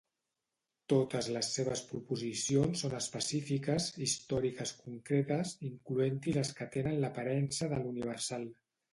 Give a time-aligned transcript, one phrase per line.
[0.91, 8.49] Totes les seves proposicions són específiques, històriques concretes, incloent-hi les que tenen l'aparença de l'universal.